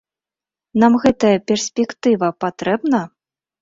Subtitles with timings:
[0.85, 3.09] Нам гэтая перспектыва патрэбна?